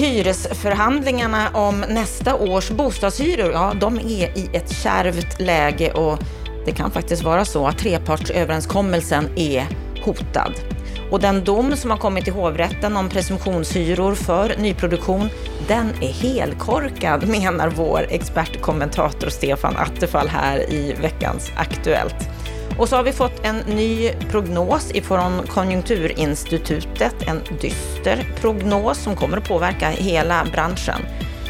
[0.00, 6.18] Hyresförhandlingarna om nästa års bostadshyror, ja, de är i ett kärvt läge och
[6.64, 9.66] det kan faktiskt vara så att trepartsöverenskommelsen är
[10.04, 10.52] hotad.
[11.10, 15.28] Och den dom som har kommit till hovrätten om presumtionshyror för nyproduktion,
[15.68, 22.28] den är helkorkad menar vår expertkommentator Stefan Attefall här i veckans Aktuellt.
[22.80, 29.36] Och så har vi fått en ny prognos ifrån Konjunkturinstitutet, en dyster prognos som kommer
[29.36, 31.00] att påverka hela branschen.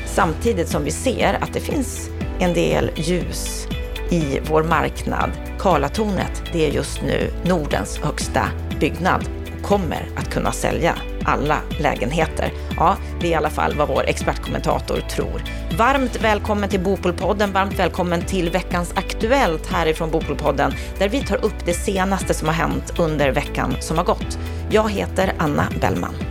[0.06, 3.68] Samtidigt som vi ser att det finns en del ljus
[4.10, 5.30] i vår marknad.
[5.58, 8.44] Karlatornet, det är just nu Nordens högsta
[8.80, 12.52] byggnad och kommer att kunna sälja alla lägenheter.
[12.76, 15.42] Ja, det är i alla fall vad vår expertkommentator tror.
[15.78, 21.64] Varmt välkommen till Bopolpodden, varmt välkommen till veckans Aktuellt härifrån Bopolpodden, där vi tar upp
[21.64, 24.38] det senaste som har hänt under veckan som har gått.
[24.70, 26.29] Jag heter Anna Bellman.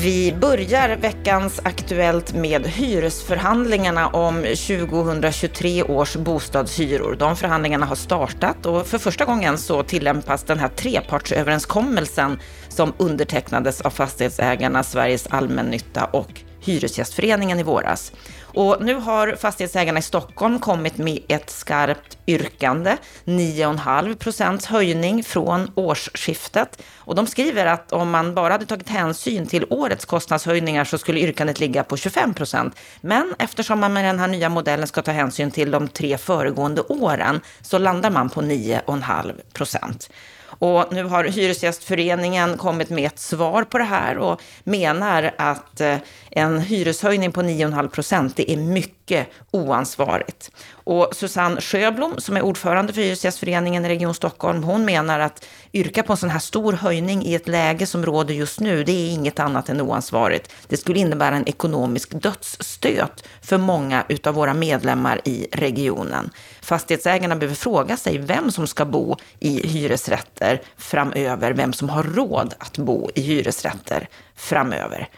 [0.00, 7.16] Vi börjar veckans Aktuellt med hyresförhandlingarna om 2023 års bostadshyror.
[7.18, 12.38] De förhandlingarna har startat och för första gången så tillämpas den här trepartsöverenskommelsen
[12.68, 18.12] som undertecknades av fastighetsägarna Sveriges allmännytta och Hyresgästföreningen i våras.
[18.54, 25.70] Och nu har fastighetsägarna i Stockholm kommit med ett skarpt yrkande, 9,5 procents höjning från
[25.74, 26.82] årsskiftet.
[26.96, 31.20] Och de skriver att om man bara hade tagit hänsyn till årets kostnadshöjningar så skulle
[31.20, 32.76] yrkandet ligga på 25 procent.
[33.00, 36.82] Men eftersom man med den här nya modellen ska ta hänsyn till de tre föregående
[36.82, 40.10] åren så landar man på 9,5 procent.
[40.58, 45.96] Och nu har Hyresgästföreningen kommit med ett svar på det här och menar att eh,
[46.30, 50.50] en hyreshöjning på 9,5 procent, det är mycket oansvarigt.
[50.70, 56.02] Och Susanne Sjöblom, som är ordförande för Hyresgästföreningen i Region Stockholm, hon menar att yrka
[56.02, 59.10] på en sån här stor höjning i ett läge som råder just nu, det är
[59.10, 60.52] inget annat än oansvarigt.
[60.68, 66.30] Det skulle innebära en ekonomisk dödsstöt för många utav våra medlemmar i regionen.
[66.60, 72.54] Fastighetsägarna behöver fråga sig vem som ska bo i hyresrätter framöver, vem som har råd
[72.58, 75.08] att bo i hyresrätter framöver.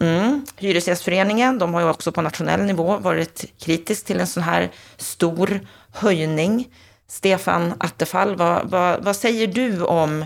[0.00, 0.46] Mm.
[0.56, 5.60] Hyresgästföreningen, de har ju också på nationell nivå varit kritisk till en sån här stor
[5.92, 6.68] höjning.
[7.08, 10.24] Stefan Attefall, vad, vad, vad säger du om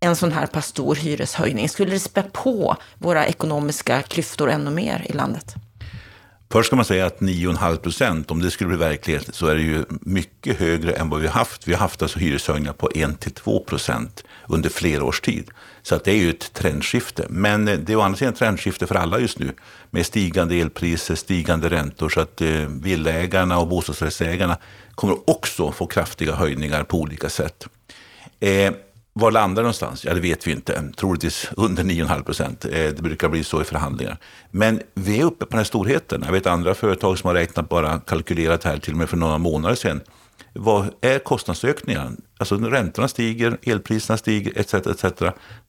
[0.00, 1.68] en sån här pass stor hyreshöjning?
[1.68, 5.54] Skulle det spä på våra ekonomiska klyftor ännu mer i landet?
[6.52, 9.62] Först ska man säga att 9,5 procent, om det skulle bli verklighet, så är det
[9.62, 11.68] ju mycket högre än vad vi har haft.
[11.68, 15.50] Vi har haft alltså hyreshöjningar på 1-2 procent under flera års tid.
[15.82, 17.26] Så att det är ju ett trendskifte.
[17.28, 19.52] Men eh, det är å andra sidan ett trendskifte för alla just nu.
[19.90, 22.08] Med stigande elpriser, stigande räntor.
[22.08, 24.56] Så att eh, villaägarna och bostadsrättsägarna
[24.94, 27.66] kommer också få kraftiga höjningar på olika sätt.
[28.40, 28.72] Eh,
[29.14, 30.04] var landar det någonstans?
[30.04, 30.92] Ja, det vet vi inte.
[30.96, 32.64] Troligtvis under 9,5 procent.
[32.64, 34.16] Eh, det brukar bli så i förhandlingar.
[34.50, 36.22] Men vi är uppe på den här storheten.
[36.26, 39.38] Jag vet andra företag som har räknat bara kalkylerat här till och med för några
[39.38, 40.00] månader sedan.
[40.52, 42.20] Vad är kostnadsökningen?
[42.38, 44.74] Alltså räntorna stiger, elpriserna stiger etc.
[44.74, 45.04] etc.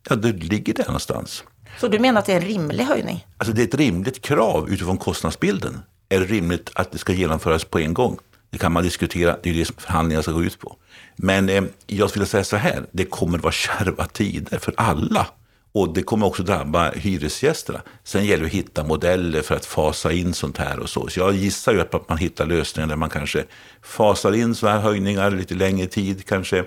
[0.09, 1.43] Ja, det ligger där någonstans.
[1.79, 3.25] Så du menar att det är en rimlig höjning?
[3.37, 5.79] Alltså det är ett rimligt krav utifrån kostnadsbilden.
[6.09, 8.17] Är det rimligt att det ska genomföras på en gång?
[8.53, 10.75] Det kan man diskutera, det är det som förhandlingarna ska gå ut på.
[11.15, 15.27] Men eh, jag skulle säga så här, det kommer att vara kärva tider för alla.
[15.71, 17.81] Och det kommer också drabba hyresgästerna.
[18.03, 21.07] Sen gäller det att hitta modeller för att fasa in sånt här och så.
[21.07, 23.43] Så jag gissar ju att man hittar lösningar där man kanske
[23.81, 26.57] fasar in sådana här höjningar lite längre tid kanske,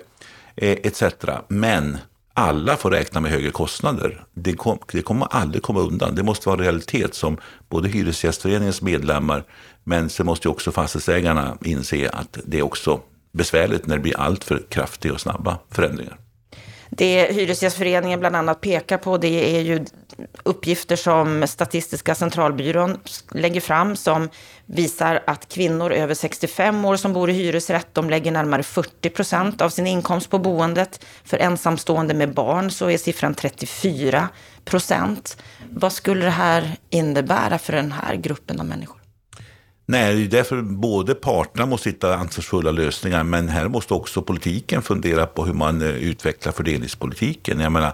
[0.56, 1.02] eh, etc.
[1.48, 1.98] Men
[2.36, 4.24] alla får räkna med högre kostnader.
[4.34, 6.14] Det, kom, det kommer aldrig komma undan.
[6.14, 7.38] Det måste vara en realitet som
[7.68, 9.44] både Hyresgästföreningens medlemmar
[9.84, 13.00] men sen måste ju också fastighetsägarna inse att det är också
[13.32, 16.16] besvärligt när det blir allt för kraftiga och snabba förändringar.
[16.90, 19.84] Det Hyresgästföreningen bland annat pekar på det är ju
[20.42, 22.98] uppgifter som Statistiska centralbyrån
[23.32, 24.28] lägger fram som
[24.66, 29.60] visar att kvinnor över 65 år som bor i hyresrätt, de lägger närmare 40 procent
[29.60, 31.04] av sin inkomst på boendet.
[31.24, 34.28] För ensamstående med barn så är siffran 34
[34.64, 35.36] procent.
[35.70, 39.05] Vad skulle det här innebära för den här gruppen av människor?
[39.88, 44.82] Nej, det är därför både parterna måste hitta ansvarsfulla lösningar, men här måste också politiken
[44.82, 47.60] fundera på hur man eh, utvecklar fördelningspolitiken.
[47.60, 47.92] Jag menar,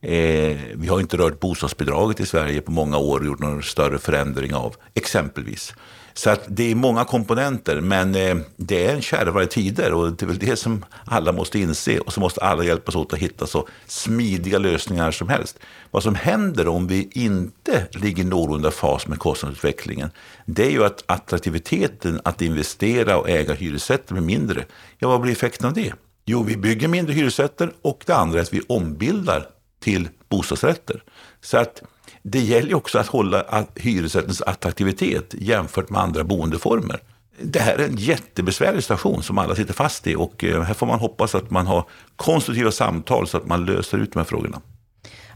[0.00, 3.98] eh, vi har inte rört bostadsbidraget i Sverige på många år och gjort någon större
[3.98, 5.74] förändring av, exempelvis.
[6.18, 10.24] Så att det är många komponenter, men eh, det är en kärvare tider och det
[10.24, 13.46] är väl det som alla måste inse och så måste alla hjälpas åt att hitta
[13.46, 15.58] så smidiga lösningar som helst.
[15.90, 20.10] Vad som händer om vi inte ligger någorlunda fas med kostnadsutvecklingen,
[20.46, 24.64] det är ju att attraktiviteten att investera och äga hyresrätter blir mindre.
[24.98, 25.92] Ja, vad blir effekten av det?
[26.24, 29.46] Jo, vi bygger mindre hyresrätter och det andra är att vi ombildar
[29.80, 31.02] till bostadsrätter.
[31.40, 31.82] Så att
[32.22, 37.00] det gäller också att hålla hyresrättens attraktivitet jämfört med andra boendeformer.
[37.40, 40.86] Det här är en jättebesvärlig situation som alla sitter fast i och eh, här får
[40.86, 41.84] man hoppas att man har
[42.16, 44.60] konstruktiva samtal så att man löser ut de här frågorna.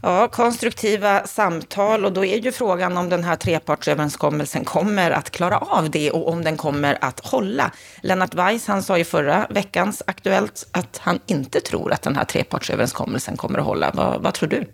[0.05, 5.57] Ja, konstruktiva samtal och då är ju frågan om den här trepartsöverenskommelsen kommer att klara
[5.57, 7.71] av det och om den kommer att hålla.
[8.01, 12.25] Lennart Weiss, han sa i förra veckans Aktuellt att han inte tror att den här
[12.25, 13.91] trepartsöverenskommelsen kommer att hålla.
[13.93, 14.65] Vad, vad tror du?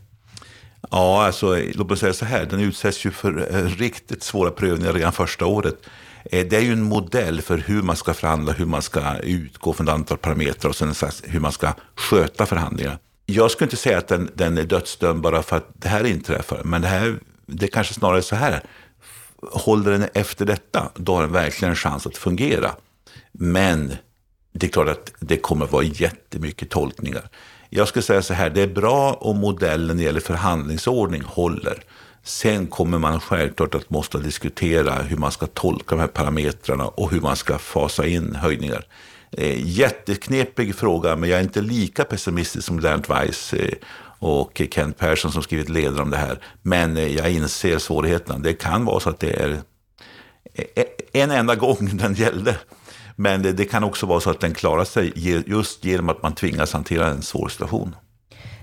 [0.92, 4.94] Ja, alltså, låt mig säga så här, den utsätts ju för eh, riktigt svåra prövningar
[4.94, 5.76] redan första året.
[6.26, 9.74] Eh, det är ju en modell för hur man ska förhandla, hur man ska utgå
[9.74, 10.94] från ett antal parametrar och sen
[11.24, 12.98] hur man ska sköta förhandlingar.
[13.26, 16.62] Jag skulle inte säga att den, den är dödsdömd bara för att det här inträffar,
[16.64, 18.64] men det, här, det är kanske snarare så här.
[19.52, 22.72] Håller den efter detta, då har den verkligen en chans att fungera.
[23.32, 23.94] Men
[24.54, 27.30] det är klart att det kommer att vara jättemycket tolkningar.
[27.70, 31.84] Jag skulle säga så här, det är bra om modellen när det gäller förhandlingsordning håller.
[32.24, 37.12] Sen kommer man självklart att måste diskutera hur man ska tolka de här parametrarna och
[37.12, 38.86] hur man ska fasa in höjningar.
[39.32, 43.74] Eh, jätteknepig fråga, men jag är inte lika pessimistisk som Lennart Weiss eh,
[44.20, 46.40] och Kent Persson som skrivit ledare om det här.
[46.62, 48.40] Men eh, jag inser svårigheterna.
[48.40, 49.62] Det kan vara så att det är
[50.54, 52.56] eh, en enda gång den gällde.
[53.20, 55.14] Men det, det kan också vara så att den klarar sig
[55.48, 57.96] just genom att man tvingas hantera en svår situation.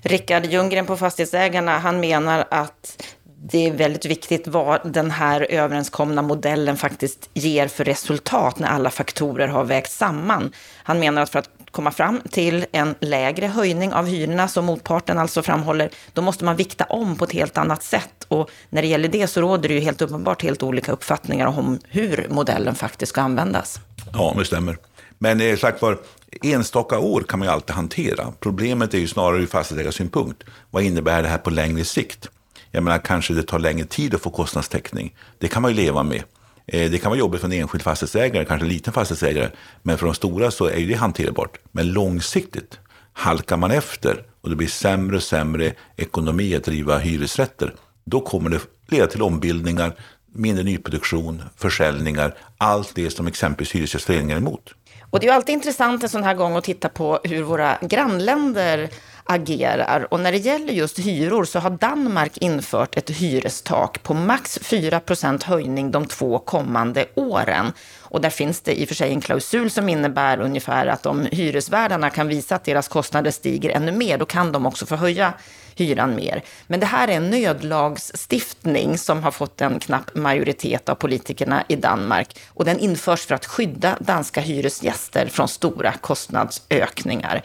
[0.03, 3.03] Rickard Ljunggren på Fastighetsägarna, han menar att
[3.51, 8.91] det är väldigt viktigt vad den här överenskomna modellen faktiskt ger för resultat när alla
[8.91, 10.53] faktorer har vägts samman.
[10.83, 15.19] Han menar att för att komma fram till en lägre höjning av hyrorna, som motparten
[15.19, 18.25] alltså framhåller, då måste man vikta om på ett helt annat sätt.
[18.29, 21.79] Och när det gäller det så råder det ju helt uppenbart helt olika uppfattningar om
[21.89, 23.81] hur modellen faktiskt ska användas.
[24.13, 24.79] Ja, det stämmer.
[25.19, 25.99] Men eh, sagt var,
[26.43, 28.33] enstaka år kan man ju alltid hantera.
[28.41, 30.45] Problemet är ju snarare ur fastighetsägarsynpunkt.
[30.71, 32.29] Vad innebär det här på längre sikt?
[32.71, 35.17] Jag menar, kanske det tar längre tid att få kostnadstäckning.
[35.39, 36.23] Det kan man ju leva med.
[36.67, 39.51] Eh, det kan vara jobbigt för en enskild fastighetsägare, kanske en liten fastighetsägare.
[39.83, 41.59] Men för de stora så är det hanterbart.
[41.73, 42.79] Men långsiktigt,
[43.13, 47.75] halkar man efter och det blir sämre och sämre ekonomi att driva hyresrätter,
[48.05, 49.93] då kommer det leda till ombildningar,
[50.33, 54.75] mindre nyproduktion, försäljningar, allt det som exempelvis Hyresgästföreningen är emot.
[55.11, 57.79] Och det är ju alltid intressant en sån här gång att titta på hur våra
[57.83, 58.91] grannländer
[59.27, 60.13] agerar.
[60.13, 65.45] Och när det gäller just hyror så har Danmark infört ett hyrestak på max 4%
[65.45, 67.73] höjning de två kommande åren.
[68.01, 71.27] Och där finns det i och för sig en klausul som innebär ungefär att om
[71.33, 75.33] hyresvärdarna kan visa att deras kostnader stiger ännu mer, då kan de också få höja
[75.77, 76.43] hyran mer.
[76.67, 81.77] Men det här är en nödlagsstiftning som har fått en knapp majoritet av politikerna i
[81.77, 82.39] Danmark.
[82.49, 87.43] Och den införs för att skydda danska hyresgäster från stora kostnadsökningar.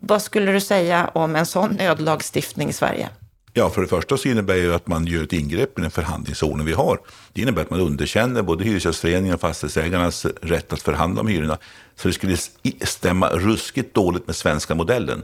[0.00, 3.08] Vad skulle du säga om en sån nödlagstiftning i Sverige?
[3.52, 6.66] Ja, för det första så innebär det att man gör ett ingrepp i den förhandlingsordning
[6.66, 6.98] vi har.
[7.32, 11.58] Det innebär att man underkänner både Hyresgästföreningen och fastighetsägarnas rätt att förhandla om hyrorna.
[11.96, 12.36] Så det skulle
[12.82, 15.22] stämma ruskigt dåligt med svenska modellen.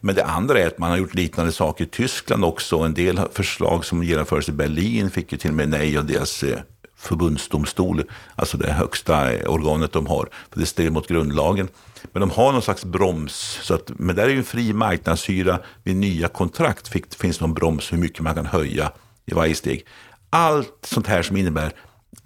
[0.00, 2.78] Men det andra är att man har gjort liknande saker i Tyskland också.
[2.78, 6.42] En del förslag som genomfördes i Berlin fick ju till och med nej av deras
[6.42, 6.58] eh,
[6.96, 8.02] förbundsdomstol,
[8.36, 10.28] alltså det högsta eh, organet de har.
[10.52, 11.68] För det strider mot grundlagen.
[12.12, 13.58] Men de har någon slags broms.
[13.62, 15.58] Så att, men där är ju en fri marknadshyra.
[15.82, 18.92] Vid nya kontrakt fick, finns någon broms hur mycket man kan höja
[19.26, 19.86] i varje steg.
[20.30, 21.72] Allt sånt här som innebär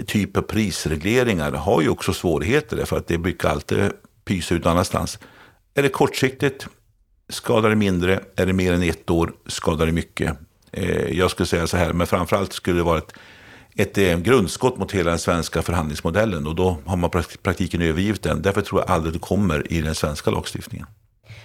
[0.06, 2.84] typ av prisregleringar har ju också svårigheter.
[2.84, 3.90] För att det brukar alltid
[4.24, 5.18] pysa ut annanstans.
[5.74, 6.66] Är det kortsiktigt
[7.30, 8.20] skadar det mindre.
[8.36, 10.36] Är det mer än ett år skadar det mycket.
[10.72, 13.12] Eh, jag skulle säga så här, men framförallt skulle det vara ett
[13.76, 17.10] ett eh, grundskott mot hela den svenska förhandlingsmodellen och då har man
[17.42, 18.42] praktiken övergivit den.
[18.42, 20.86] Därför tror jag aldrig det kommer i den svenska lagstiftningen.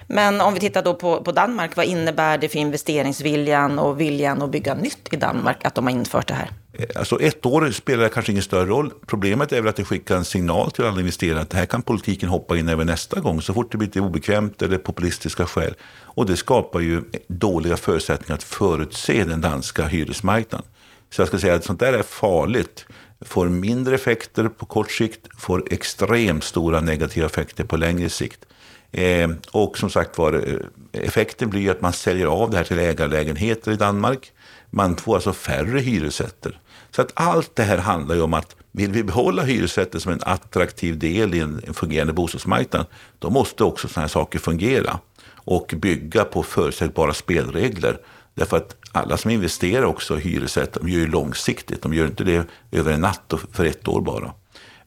[0.07, 4.41] Men om vi tittar då på, på Danmark, vad innebär det för investeringsviljan och viljan
[4.41, 6.49] att bygga nytt i Danmark att de har infört det här?
[6.73, 8.93] Eh, alltså ett år spelar kanske ingen större roll.
[9.07, 12.29] Problemet är väl att det skickar en signal till alla investerare att här kan politiken
[12.29, 15.73] hoppa in även nästa gång så fort det blir lite obekvämt eller populistiska skäl.
[16.03, 20.67] Och det skapar ju dåliga förutsättningar att förutse den danska hyresmarknaden.
[21.15, 22.85] Så jag ska säga att sånt där är farligt.
[23.21, 28.45] Får mindre effekter på kort sikt, får extremt stora negativa effekter på längre sikt.
[28.91, 32.79] Eh, och som sagt var, eh, effekten blir att man säljer av det här till
[32.79, 34.31] ägarlägenheter i Danmark.
[34.69, 36.59] Man får alltså färre hyresrätter.
[36.91, 40.21] Så att allt det här handlar ju om att vill vi behålla hyresrätter som en
[40.23, 42.85] attraktiv del i en fungerande bostadsmarknad,
[43.19, 44.99] då måste också sådana här saker fungera
[45.33, 47.97] och bygga på förutsägbara spelregler.
[48.35, 51.81] Därför att alla som investerar också i hyresrätt, de gör ju långsiktigt.
[51.81, 54.33] De gör inte det över en natt och för ett år bara.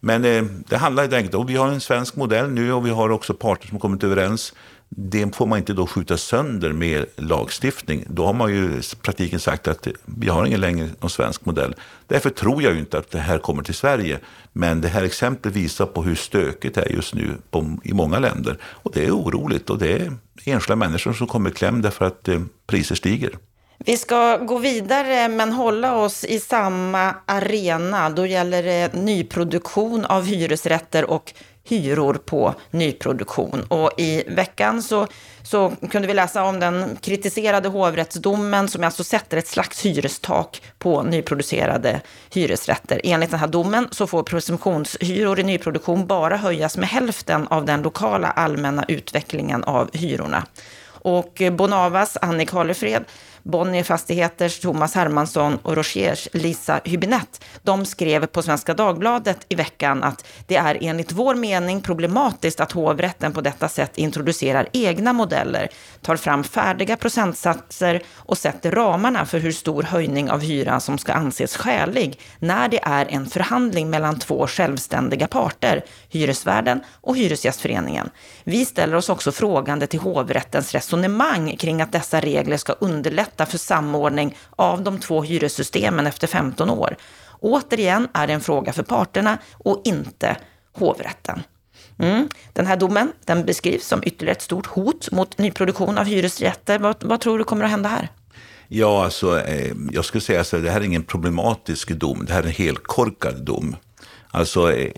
[0.00, 2.90] Men eh, det handlar helt enkelt om, vi har en svensk modell nu och vi
[2.90, 4.55] har också parter som kommit överens
[4.88, 8.04] det får man inte då skjuta sönder med lagstiftning.
[8.09, 11.75] Då har man ju i praktiken sagt att vi har ingen längre någon svensk modell.
[12.07, 14.18] Därför tror jag ju inte att det här kommer till Sverige.
[14.52, 18.18] Men det här exemplet visar på hur stökigt det är just nu på, i många
[18.18, 18.59] länder.
[18.62, 20.12] Och det är oroligt och det är
[20.45, 23.30] enskilda människor som kommer i kläm därför att eh, priser stiger.
[23.78, 28.11] Vi ska gå vidare men hålla oss i samma arena.
[28.11, 31.33] Då gäller det nyproduktion av hyresrätter och
[31.68, 33.64] hyror på nyproduktion.
[33.68, 35.06] Och i veckan så,
[35.42, 41.02] så kunde vi läsa om den kritiserade hovrättsdomen som alltså sätter ett slags hyrestak på
[41.02, 43.00] nyproducerade hyresrätter.
[43.04, 47.82] Enligt den här domen så får presumtionshyror i nyproduktion bara höjas med hälften av den
[47.82, 50.46] lokala allmänna utvecklingen av hyrorna.
[51.00, 53.04] Och Bonavas Annie Karlefred
[53.42, 60.02] Bonnier Fastigheters Thomas Hermansson och Rochers Lisa Hübinette, de skrev på Svenska Dagbladet i veckan
[60.02, 65.68] att det är enligt vår mening problematiskt att hovrätten på detta sätt introducerar egna modeller,
[66.02, 71.12] tar fram färdiga procentsatser och sätter ramarna för hur stor höjning av hyran som ska
[71.12, 78.11] anses skälig när det är en förhandling mellan två självständiga parter, hyresvärden och Hyresgästföreningen.
[78.45, 83.47] Vi ställer oss också frågande till hovrättens resonemang kring att dessa regler ska underlätta underlätta
[83.47, 86.97] för samordning av de två hyressystemen efter 15 år.
[87.40, 90.37] Återigen är det en fråga för parterna och inte
[90.78, 91.42] hovrätten.
[91.99, 92.28] Mm.
[92.54, 96.78] Den här domen den beskrivs som ytterligare ett stort hot mot nyproduktion av hyresrätter.
[96.78, 98.09] Vad, vad tror du kommer att hända här?
[98.68, 102.25] Ja, alltså, eh, jag skulle säga att det här är ingen problematisk dom.
[102.26, 103.76] Det här är en helt korkad dom.
[104.33, 104.92] Alltså, eh,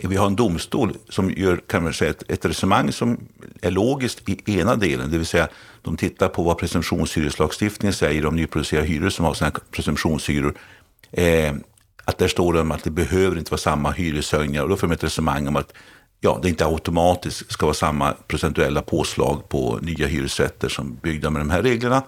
[0.00, 3.20] vi har en domstol som gör kan man säga, ett, ett resonemang som
[3.60, 5.48] är logiskt i ena delen, det vill säga
[5.82, 10.54] de tittar på vad presumtionshyreslagstiftningen säger om nyproducerade hyror som har sådana här presumtionshyror.
[11.10, 11.54] Eh,
[12.04, 14.62] att där står det om att det behöver inte vara samma hyreshöjningar.
[14.62, 15.72] Och då får de ett resonemang om att
[16.20, 21.40] ja, det inte automatiskt ska vara samma procentuella påslag på nya hyresrätter som byggda med
[21.40, 22.02] de här reglerna.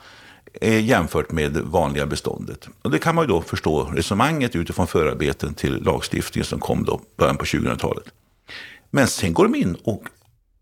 [0.61, 2.69] Eh, jämfört med vanliga beståndet.
[2.83, 7.01] Och det kan man ju då förstå resonemanget utifrån förarbeten till lagstiftningen som kom då
[7.17, 8.05] början på 2000-talet.
[8.91, 10.03] Men sen går de in och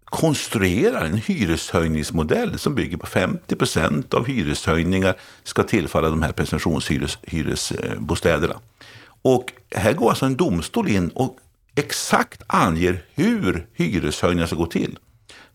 [0.04, 8.60] konstruerar en hyreshöjningsmodell som bygger på 50 procent av hyreshöjningar ska tillfalla de här presumtionshyresbostäderna.
[9.22, 11.36] Och här går alltså en domstol in och
[11.74, 14.98] exakt anger hur hyreshöjningar ska gå till.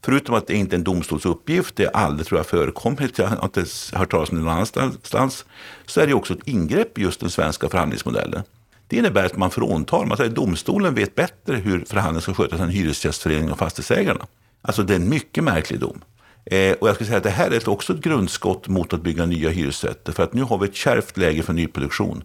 [0.06, 3.28] Förutom att det inte är en domstols uppgift, det har aldrig tror jag förekommit, jag
[3.28, 5.46] har inte hört talas om det någon annanstans,
[5.86, 8.44] så är det också ett ingrepp i just den svenska förhandlingsmodellen.
[8.88, 12.60] Det innebär att man fråntar, man säger att domstolen vet bättre hur förhandlingen ska skötas
[12.60, 14.28] än Hyresgästföreningen och fastighetsägarna.
[14.62, 16.02] Alltså det är en mycket märklig dom.
[16.46, 19.26] Eh, och jag skulle säga att det här är också ett grundskott mot att bygga
[19.26, 20.14] nya hyresrätter.
[20.14, 22.24] För att nu har vi ett kärvt läge för nyproduktion.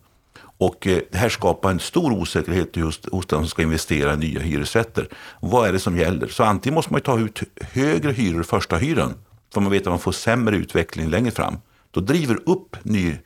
[0.63, 4.17] Och eh, det här skapar en stor osäkerhet just hos de som ska investera i
[4.17, 5.09] nya hyresrätter.
[5.41, 6.29] Vad är det som gäller?
[6.29, 9.15] Så antingen måste man ta ut högre hyror i första hyran.
[9.55, 11.57] För man vet att man får sämre utveckling längre fram.
[11.91, 13.17] Då driver upp ny,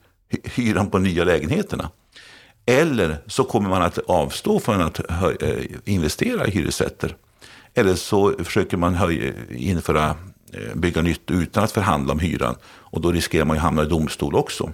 [0.45, 1.91] hyran på nya lägenheterna.
[2.67, 5.01] Eller så kommer man att avstå från att
[5.43, 7.17] eh, investera i hyresrätter.
[7.75, 10.17] Eller så försöker man höja, införa,
[10.53, 12.55] eh, bygga nytt utan att förhandla om hyran.
[12.67, 14.73] Och då riskerar man ju hamna i domstol också.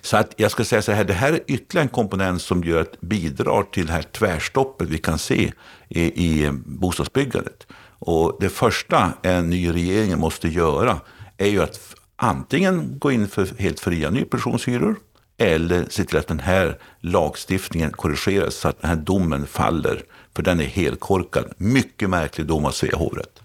[0.00, 2.80] Så att jag ska säga så här, det här är ytterligare en komponent som gör
[2.80, 5.52] att bidrar till det här tvärstoppet vi kan se
[5.88, 7.66] i, i bostadsbyggandet.
[7.98, 11.00] Och det första en ny regering måste göra
[11.36, 14.96] är ju att antingen gå in för helt fria nyproduktionshyror
[15.38, 20.02] eller se till att den här lagstiftningen korrigeras så att den här domen faller
[20.36, 21.52] för den är helkorkad.
[21.56, 23.40] Mycket märklig dom av Svea hovrätt.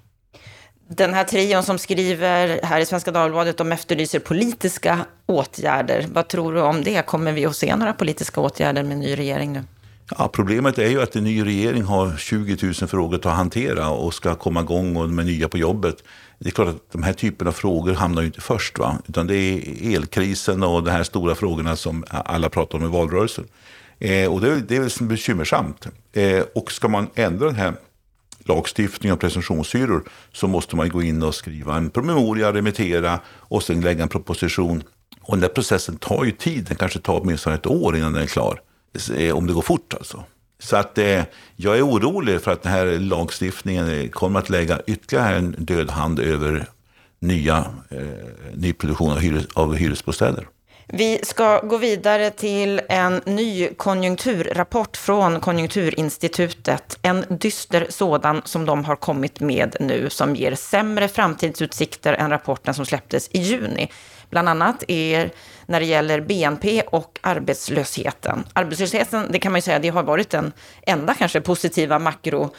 [0.88, 6.06] Den här trion som skriver här i Svenska Dagbladet, de efterlyser politiska åtgärder.
[6.14, 7.06] Vad tror du om det?
[7.06, 9.64] Kommer vi att se några politiska åtgärder med ny regering nu?
[10.18, 14.14] Ja, problemet är ju att en ny regering har 20 000 frågor att hantera och
[14.14, 16.04] ska komma igång med nya på jobbet.
[16.40, 18.98] Det är klart att de här typerna av frågor hamnar ju inte först, va?
[19.08, 23.46] utan det är elkrisen och de här stora frågorna som alla pratar om i valrörelsen.
[24.00, 25.88] Eh, och det är, det är bekymmersamt.
[26.14, 27.74] Eh, och ska man ändra den här
[28.48, 33.82] lagstiftning om presumtionshyror så måste man gå in och skriva en promemoria, remittera och sen
[33.82, 34.84] lägga en proposition.
[35.22, 38.24] Och den där processen tar ju tid, den kanske tar åtminstone ett år innan den
[38.24, 38.62] är klar.
[39.18, 40.24] Eh, om det går fort alltså.
[40.60, 41.24] Så att eh,
[41.56, 45.92] jag är orolig för att den här lagstiftningen eh, kommer att lägga ytterligare en död
[45.92, 46.68] hand över
[47.20, 50.48] nya eh, nyproduktion av, hyres, av hyresbostäder.
[50.88, 57.00] Vi ska gå vidare till en ny konjunkturrapport från Konjunkturinstitutet.
[57.02, 62.74] En dyster sådan som de har kommit med nu som ger sämre framtidsutsikter än rapporten
[62.74, 63.92] som släpptes i juni.
[64.30, 65.30] Bland annat är
[65.66, 68.44] när det gäller BNP och arbetslösheten.
[68.54, 72.54] Arbetslösheten, det kan man ju säga, det har varit den enda kanske positiva makro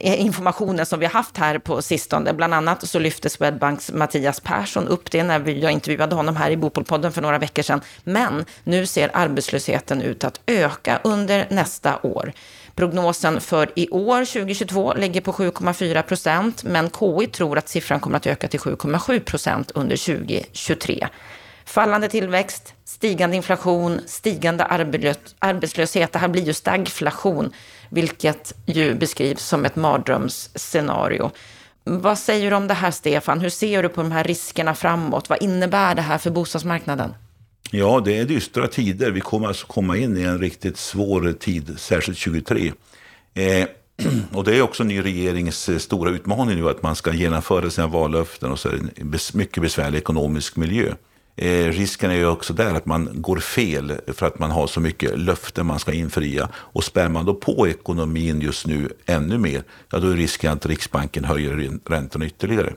[0.00, 2.32] informationen som vi har haft här på sistone.
[2.32, 6.56] Bland annat så lyfte Swedbanks Mattias Persson upp det när jag intervjuade honom här i
[6.56, 7.80] Bopolpodden för några veckor sedan.
[8.04, 12.32] Men nu ser arbetslösheten ut att öka under nästa år.
[12.74, 18.16] Prognosen för i år, 2022, ligger på 7,4 procent, men KI tror att siffran kommer
[18.16, 21.08] att öka till 7,7 procent under 2023.
[21.64, 24.64] Fallande tillväxt, stigande inflation, stigande
[25.38, 26.12] arbetslöshet.
[26.12, 27.52] Det här blir ju stagflation,
[27.88, 31.30] vilket ju beskrivs som ett mardrömsscenario.
[31.84, 33.40] Vad säger du om det här, Stefan?
[33.40, 35.28] Hur ser du på de här riskerna framåt?
[35.28, 37.14] Vad innebär det här för bostadsmarknaden?
[37.70, 39.10] Ja, det är dystra tider.
[39.10, 42.72] Vi kommer alltså komma in i en riktigt svår tid, särskilt 23.
[43.34, 43.66] Eh,
[44.32, 47.86] och det är också ny regerings eh, stora utmaning nu att man ska genomföra sina
[47.86, 50.94] vallöften och så är det en mycket besvärlig ekonomisk miljö.
[51.36, 54.80] Eh, risken är ju också där att man går fel för att man har så
[54.80, 56.48] mycket löften man ska infria.
[56.54, 60.66] Och spär man då på ekonomin just nu ännu mer, ja då är risken att
[60.66, 62.72] Riksbanken höjer räntorna ytterligare.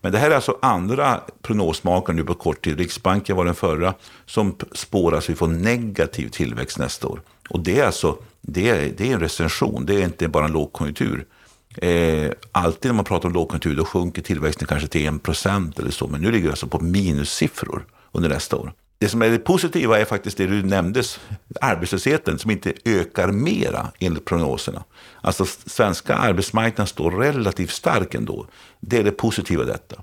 [0.00, 2.78] Men det här är alltså andra prognosmakare nu på kort tid.
[2.78, 3.94] Riksbanken var den förra
[4.26, 7.20] som spårar att vi får negativ tillväxt nästa år.
[7.50, 10.52] Och det är alltså det är, det är en recension, det är inte bara en
[10.52, 11.26] lågkonjunktur.
[11.76, 16.06] Eh, alltid när man pratar om lågkonjunktur då sjunker tillväxten kanske till 1% eller så.
[16.06, 18.72] Men nu ligger det alltså på minussiffror under nästa år.
[18.98, 21.02] Det som är det positiva är faktiskt det du nämnde,
[21.60, 24.84] arbetslösheten som inte ökar mera enligt prognoserna.
[25.20, 28.46] Alltså svenska arbetsmarknaden står relativt stark ändå.
[28.80, 29.96] Det är det positiva i detta.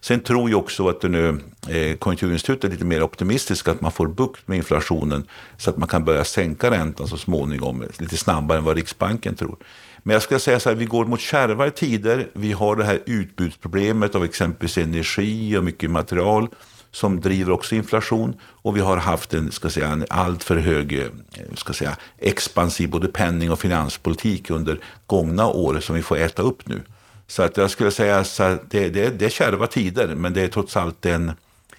[0.00, 4.08] Sen tror jag också att nu, eh, Konjunkturinstitutet är lite mer optimistiska att man får
[4.08, 5.26] bukt med inflationen
[5.56, 9.56] så att man kan börja sänka räntan så småningom lite snabbare än vad Riksbanken tror.
[10.02, 12.28] Men jag ska säga så här, vi går mot kärvare tider.
[12.32, 16.48] Vi har det här utbudsproblemet av exempelvis energi och mycket material
[16.92, 18.34] som driver också inflation.
[18.42, 21.06] Och vi har haft en, ska säga, en alltför hög eh,
[21.54, 26.68] ska säga, expansiv både penning och finanspolitik under gångna år som vi får äta upp
[26.68, 26.80] nu.
[27.26, 30.48] Så att jag skulle säga att det, det, det är kärva tider, men det är
[30.48, 31.32] trots allt en...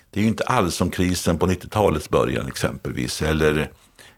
[0.09, 3.71] Det är ju inte alls som krisen på 90-talets början exempelvis, eller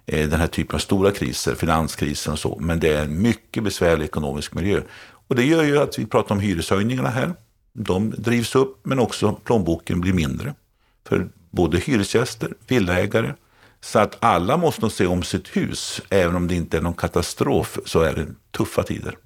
[0.06, 2.58] eh, den här typen av stora kriser, finanskrisen och så.
[2.60, 4.82] Men det är en mycket besvärlig ekonomisk miljö.
[5.28, 7.34] Och det gör ju att vi pratar om hyreshöjningarna här.
[7.74, 10.54] De drivs upp, men också plånboken blir mindre
[11.08, 13.34] för både hyresgäster, villaägare.
[13.82, 16.02] Så att alla måste nog se om sitt hus.
[16.10, 19.18] Även om det inte är någon katastrof så är det tuffa tider.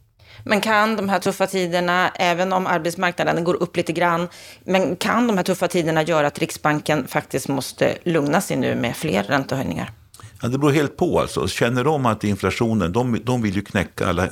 [0.44, 4.28] Men kan de här tuffa tiderna, även om arbetsmarknaden går upp lite grann,
[4.64, 8.96] men kan de här tuffa tiderna göra att Riksbanken faktiskt måste lugna sig nu med
[8.96, 9.92] fler räntehöjningar?
[10.42, 11.48] Ja, det beror helt på alltså.
[11.48, 14.28] Känner de att inflationen, de, de vill ju knäcka alla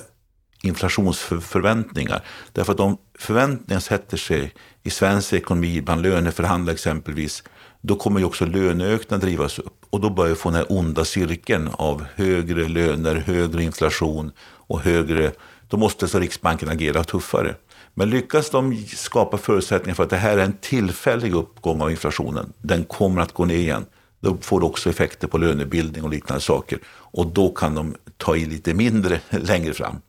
[0.66, 2.24] inflationsförväntningar.
[2.52, 7.44] Därför att om förväntningarna sätter sig i svensk ekonomi, bland löneförhandlare exempelvis,
[7.82, 9.86] då kommer ju också löneökningarna drivas upp.
[9.90, 14.80] Och då börjar vi få den här onda cirkeln av högre löner, högre inflation och
[14.80, 15.32] högre...
[15.68, 17.56] Då måste så Riksbanken agera tuffare.
[17.94, 22.54] Men lyckas de skapa förutsättningar för att det här är en tillfällig uppgång av inflationen,
[22.62, 23.86] den kommer att gå ner igen,
[24.20, 26.80] då får det också effekter på lönebildning och liknande saker.
[26.88, 30.02] Och då kan de ta i lite mindre längre fram.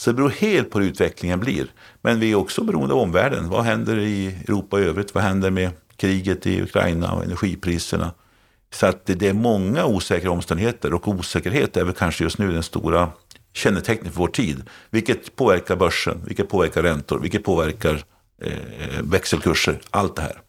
[0.00, 1.66] Så det beror helt på hur utvecklingen blir.
[2.02, 3.48] Men vi är också beroende av omvärlden.
[3.48, 5.14] Vad händer i Europa i övrigt?
[5.14, 8.12] Vad händer med kriget i Ukraina och energipriserna?
[8.74, 12.62] Så att det är många osäkra omständigheter och osäkerhet är väl kanske just nu den
[12.62, 13.08] stora
[13.52, 14.62] kännetecknet för vår tid.
[14.90, 18.04] Vilket påverkar börsen, vilket påverkar räntor, vilket påverkar
[18.42, 20.40] eh, växelkurser, allt det här.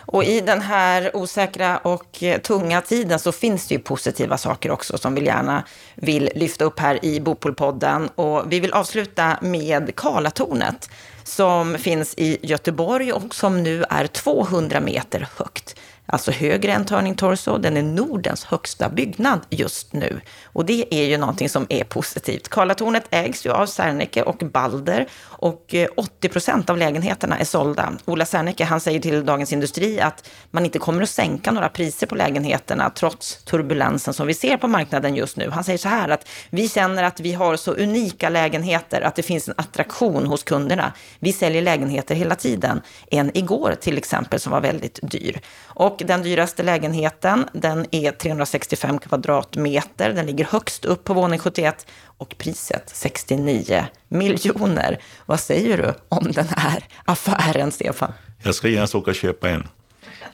[0.00, 4.70] Och i den här osäkra och eh, tunga tiden så finns det ju positiva saker
[4.70, 8.08] också som vi gärna vill lyfta upp här i Bopolpodden.
[8.08, 10.90] Och vi vill avsluta med Karlatornet
[11.24, 15.76] som finns i Göteborg och som nu är 200 meter högt
[16.10, 17.58] alltså högre än Turning Torso.
[17.58, 20.20] Den är Nordens högsta byggnad just nu.
[20.44, 22.48] Och det är ju någonting som är positivt.
[22.48, 27.92] Karlatornet ägs ju av Serneke och Balder och eh, 80 procent av lägenheterna är sålda.
[28.04, 32.06] Ola Serneke, han säger till Dagens Industri att man inte kommer att sänka några priser
[32.06, 35.50] på lägenheterna trots turbulensen som vi ser på marknaden just nu.
[35.50, 39.22] Han säger så här att vi känner att vi har så unika lägenheter att det
[39.22, 40.92] finns en attraktion hos kunderna.
[41.18, 42.80] Vi säljer lägenheter hela tiden.
[43.10, 45.40] En igår till exempel som var väldigt dyr.
[45.64, 50.12] Och den dyraste lägenheten, den är 365 kvadratmeter.
[50.12, 54.98] Den ligger högst upp på våning 71 och priset 69 miljoner.
[55.26, 58.12] Vad säger du om den här affären, Stefan?
[58.42, 59.68] Jag ska gärna åka och köpa en.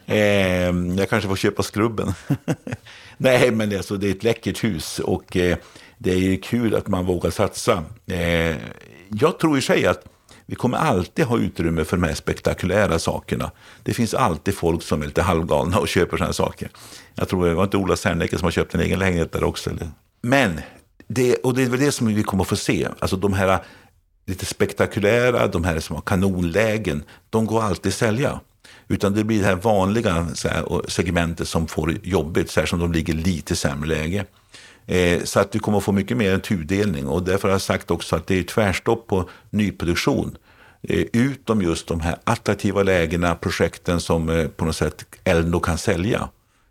[0.07, 2.15] Eh, jag kanske får köpa skrubben.
[3.17, 5.57] Nej, men alltså, det är ett läckert hus och eh,
[5.99, 7.85] det är kul att man vågar satsa.
[8.07, 8.57] Eh,
[9.09, 10.05] jag tror i sig att
[10.47, 13.51] vi kommer alltid ha utrymme för de här spektakulära sakerna.
[13.83, 16.69] Det finns alltid folk som är lite halvgalna och köper sådana saker.
[17.15, 19.71] Jag tror det var inte Ola Serneke som har köpt en egen lägenhet där också.
[19.71, 19.89] Eller?
[20.23, 20.61] Men,
[21.09, 22.89] det, och det är väl det som vi kommer att få se.
[22.99, 23.59] Alltså de här eh,
[24.27, 28.41] lite spektakulära, de här som har kanonlägen, de går alltid att sälja.
[28.89, 33.15] Utan det blir det här vanliga här, segmentet som får jobbigt, särskilt om de ligger
[33.15, 34.25] lite sämre läge.
[34.87, 37.63] Eh, så att vi kommer att få mycket mer än tudelning och därför har jag
[37.63, 40.37] sagt också att det är tvärstopp på nyproduktion.
[40.83, 45.79] Eh, utom just de här attraktiva lägena, projekten som eh, på något sätt Elno kan
[45.79, 46.29] sälja.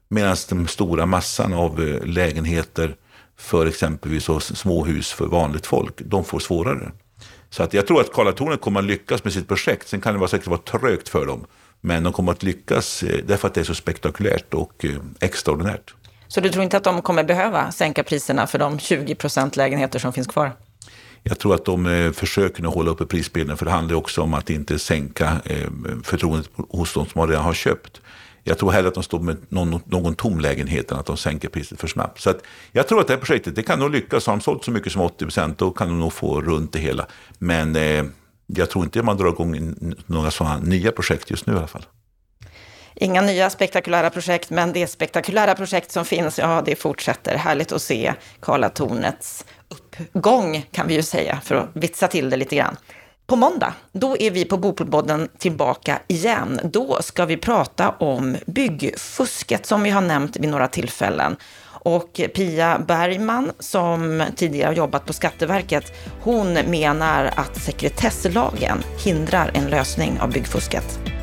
[0.07, 2.95] Medan den stora massan av eh, lägenheter
[3.37, 6.91] för exempelvis småhus för vanligt folk, de får svårare.
[7.49, 9.87] Så att jag tror att Karlatornet kommer att lyckas med sitt projekt.
[9.87, 11.45] Sen kan det vara säkert vara trögt för dem.
[11.81, 15.93] Men de kommer att lyckas eh, därför att det är så spektakulärt och eh, extraordinärt.
[16.27, 19.99] Så du tror inte att de kommer behöva sänka priserna för de 20 procent lägenheter
[19.99, 20.51] som finns kvar?
[21.23, 24.33] Jag tror att de eh, försöker att hålla uppe prisbilden för det handlar också om
[24.33, 25.69] att inte sänka eh,
[26.03, 28.01] förtroendet hos de som redan har köpt.
[28.43, 31.49] Jag tror hellre att de står med någon, någon tom lägenhet än att de sänker
[31.49, 32.21] priset för snabbt.
[32.21, 32.33] Så
[32.71, 34.27] jag tror att det här projektet det kan nog lyckas.
[34.27, 36.79] Har de sålt så mycket som 80 procent då kan de nog få runt det
[36.79, 37.05] hela.
[37.37, 38.05] Men eh,
[38.47, 41.85] jag tror inte man drar igång några sådana nya projekt just nu i alla fall.
[42.95, 47.37] Inga nya spektakulära projekt, men det spektakulära projekt som finns, ja, det fortsätter.
[47.37, 52.55] Härligt att se Karlatornets uppgång, kan vi ju säga, för att vitsa till det lite
[52.55, 52.77] grann.
[53.27, 56.59] På måndag, då är vi på Bopolpodden tillbaka igen.
[56.63, 61.35] Då ska vi prata om byggfusket som vi har nämnt vid några tillfällen.
[61.67, 69.65] Och Pia Bergman, som tidigare har jobbat på Skatteverket, hon menar att sekretesslagen hindrar en
[69.65, 71.14] lösning av byggfusket.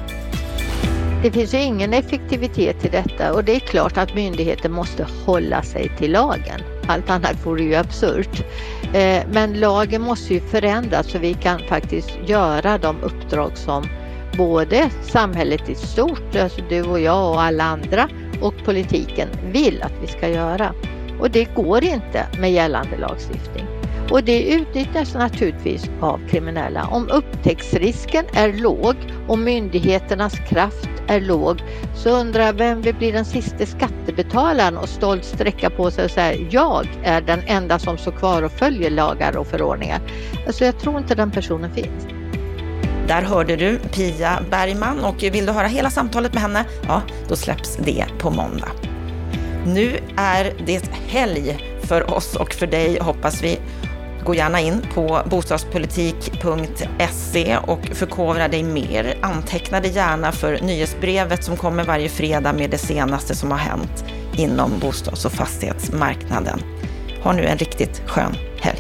[1.23, 5.63] Det finns ju ingen effektivitet i detta och det är klart att myndigheten måste hålla
[5.63, 6.61] sig till lagen.
[6.87, 8.45] Allt annat vore ju absurt.
[8.95, 13.87] Eh, men lagen måste ju förändras så vi kan faktiskt göra de uppdrag som
[14.37, 18.09] både samhället i stort, alltså du och jag och alla andra
[18.41, 20.75] och politiken vill att vi ska göra.
[21.21, 23.82] Och det går inte med gällande lagstiftning.
[24.13, 26.87] Och det utnyttjas naturligtvis av kriminella.
[26.87, 28.97] Om upptäcktsrisken är låg
[29.29, 31.63] och myndigheternas kraft är låg
[31.95, 36.11] så undrar jag vem vill bli den sista skattebetalaren och stolt sträcka på sig och
[36.11, 40.01] säga jag är den enda som står kvar och följer lagar och förordningar.
[40.47, 42.07] Alltså jag tror inte den personen finns.
[43.09, 47.37] Där hörde du Pia Bergman och vill du höra hela samtalet med henne, ja då
[47.37, 48.73] släpps det på måndag.
[49.67, 53.59] Nu är det helg för oss och för dig hoppas vi.
[54.25, 59.19] Gå gärna in på bostadspolitik.se och förkovra dig mer.
[59.23, 64.05] Anteckna dig gärna för nyhetsbrevet som kommer varje fredag med det senaste som har hänt
[64.37, 66.63] inom bostads och fastighetsmarknaden.
[67.23, 68.72] Ha nu en riktigt skön helg.